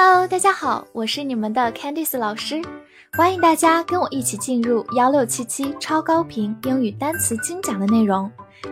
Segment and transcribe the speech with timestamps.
[0.00, 2.62] Hello，大家好，我是你们的 Candice 老师，
[3.14, 8.30] 欢迎大家跟我一起进入幺六七七超高频英语单词精讲的内容，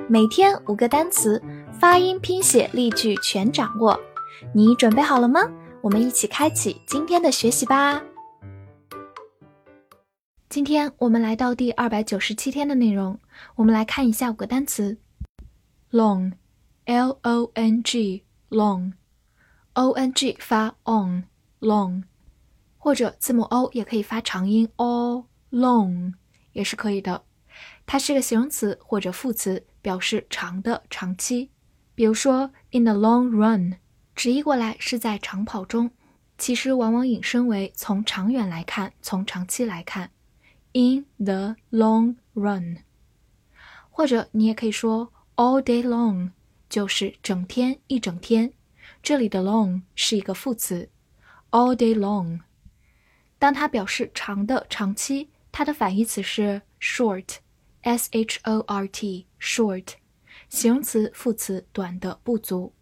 [0.09, 1.43] 每天五个单词，
[1.81, 3.99] 发音、拼写、例句全掌握，
[4.55, 5.41] 你准备好了吗？
[5.81, 8.01] 我们一起开启今天的学习吧。
[10.49, 13.19] 今天我们来到第二百九十七天的内容，
[13.57, 14.97] 我们来看一下五个单词
[15.91, 18.93] ：long，l o n g，long。
[19.77, 21.25] O n g 发 on
[21.61, 22.05] long，
[22.79, 26.15] 或者字母 o 也可以发长音 o long
[26.53, 27.25] 也是可以的。
[27.85, 31.51] 它是个形容词或者副词，表示长的、长期。
[31.95, 33.75] 比如说 in the long run，
[34.15, 35.91] 直译过来是在长跑中，
[36.39, 40.11] 其实往往引申为从长远来看、从长期来看。
[40.73, 42.79] in the long run，
[43.91, 46.31] 或者你也可以说 all day long，
[46.71, 48.55] 就是整天、一整天。
[49.07, 50.91] 这里的 long 是一个副词
[51.53, 52.41] ，all day long。
[53.39, 59.91] 当它表示长的、长期，它的反义词是 short，s h o r t，short，
[60.49, 62.75] 形容词、副词，短的、不足。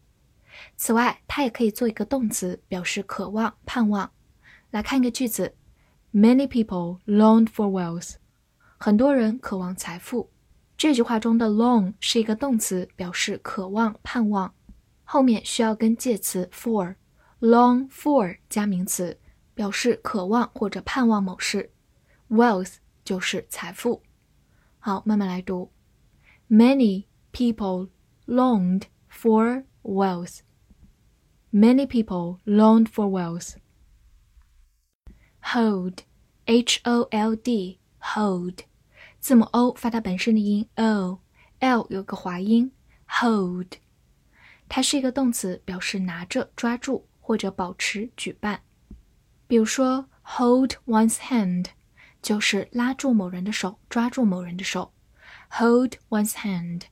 [0.79, 4.11] 此外，它也可以做一个动词，表示渴望、盼望。
[4.71, 5.55] 来看一个句子
[6.15, 8.15] ：Many people long for wealth。
[8.79, 10.31] 很多人渴望财富。
[10.79, 14.55] 这句话中的 long 是一个动词，表示渴望、盼望。
[15.14, 19.20] 后面需要跟介词 for，long for 加名词，
[19.54, 21.72] 表示渴望或者盼望某事。
[22.30, 24.04] wealth 就是财富。
[24.80, 25.72] 好，慢慢来读。
[26.50, 27.90] Many people
[28.26, 30.40] longed for wealth.
[31.52, 33.56] Many people longed for wealth.
[35.42, 36.04] Hold,
[36.46, 38.60] H-O-L-D, hold，
[39.20, 42.72] 字母 o 发它本身的音 o，l 有个滑音，
[43.08, 43.74] hold。
[44.69, 48.63] 它是一个动词，表示拿着、抓住或者保持、举办。
[49.47, 51.67] 比如说，hold one's hand
[52.23, 54.93] 就是拉住某人的手、抓住某人的手。
[55.51, 56.83] hold one's hand，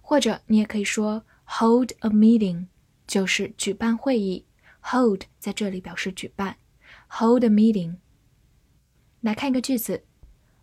[0.00, 2.66] 或者你也可以说 hold a meeting，
[3.06, 4.46] 就是举办会议。
[4.80, 6.56] hold 在这里表示举办。
[7.08, 7.96] hold a meeting。
[9.20, 10.04] 来看一个句子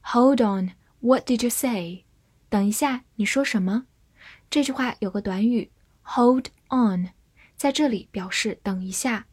[0.01, 2.05] ：Hold on，What did you say？
[2.49, 3.85] 等一下，你说什么？
[4.49, 5.71] 这句话有个短语。
[6.07, 7.09] Hold on，
[7.55, 9.25] 在这里表示等一下，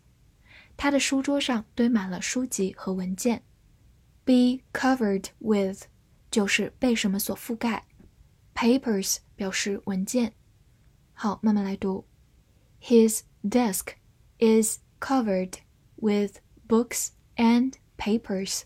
[0.77, 3.43] 他的书桌上堆满了书籍和文件。
[4.23, 5.85] Be covered with
[6.29, 7.85] 就是被什么所覆盖，
[8.55, 10.33] papers 表示文件。
[11.13, 12.05] 好，慢慢来读。
[12.81, 13.95] His desk
[14.39, 15.59] is covered
[15.97, 18.63] with books and papers.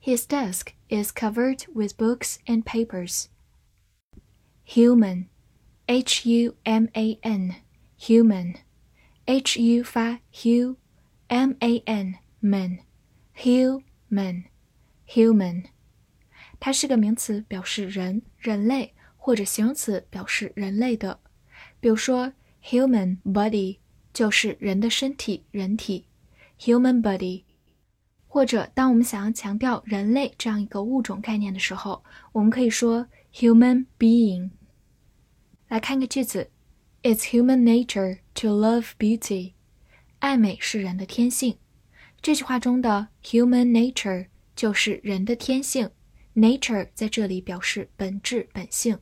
[0.00, 3.28] His desk is covered with books and papers.
[4.66, 5.28] Human
[5.88, 7.54] h u m a n
[7.98, 8.54] human
[9.26, 10.76] h u 发 hu
[11.28, 12.78] m a n man
[13.36, 14.44] human
[15.08, 15.64] human，
[16.60, 21.20] 它是个名词，表示人、人类，或者形容词，表示人类的。
[21.80, 23.78] 比如说，human body
[24.12, 26.06] 就是人的身体、人体，
[26.58, 27.44] human body。
[28.26, 32.02] 或者，当我们想要强调人类这样一个物种概念的时候，
[32.32, 34.50] 我们可以说 human being。
[35.68, 36.50] 来看个句子：
[37.02, 39.52] It's human nature to love beauty。
[40.20, 41.58] 爱美是人的天性。
[42.22, 45.90] 这句话中的 human nature 就是人的天性，
[46.34, 48.98] nature 在这里表示本质、本性。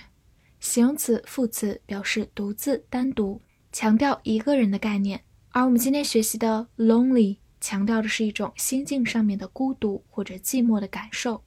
[0.59, 3.41] 形容词、副词，表示独自、单独，
[3.71, 5.23] 强调一个人的概念。
[5.51, 11.43] 而我们今天学习的 lonely，强调的是一种心境上面的孤独或者寂寞的感受。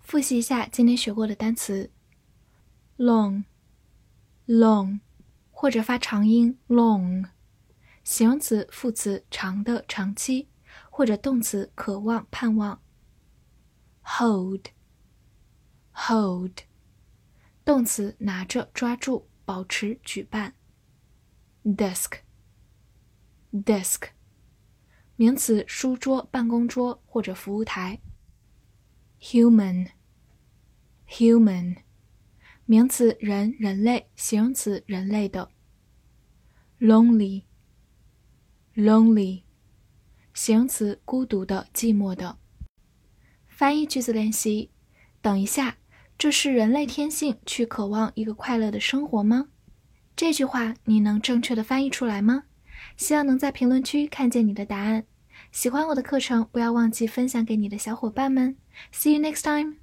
[0.00, 1.90] 复习一下今天学过的单词
[2.98, 3.40] ：long，long，
[5.50, 7.26] 或者发长音 long，
[8.02, 10.48] 形容词、副词，长的、长期，
[10.90, 12.80] 或者动词，渴望、盼望。
[14.03, 14.63] hold，hold，
[17.63, 20.55] 动词，拿着、抓住、保持、举办。
[21.65, 24.09] desk，desk，
[25.15, 28.01] 名词，书桌、办公桌或者服务台。
[29.19, 31.77] human，human，
[32.65, 35.51] 名词，人、人类；形容词，人类的。
[36.79, 39.43] lonely，lonely，
[40.33, 42.37] 形容词，孤独的、寂寞的。
[43.56, 44.70] 翻译句子练习。
[45.22, 45.76] 等一下，
[46.18, 49.46] 这是人类天性去渴望一个快乐的生活吗？
[50.16, 52.42] 这句话你能正确的翻译出来吗？
[52.96, 55.04] 希望能在评论区看见你的答案。
[55.52, 58.56] 喜欢我的课程，不要忘记分享给你的小伙伴们。
[58.92, 59.76] See you next time.